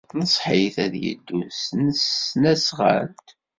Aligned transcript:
Tenṣeḥ-it 0.09 0.75
ad 0.85 0.93
yeddu 1.03 1.39
s 1.57 1.59
tesnasɣalt. 1.69 3.29